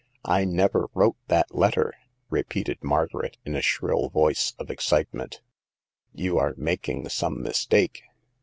[0.25, 1.93] "I never wrote that letter!"
[2.31, 5.41] repeated Mar garet, in a shrill voice of excitement;
[6.11, 8.01] you are making some mistake."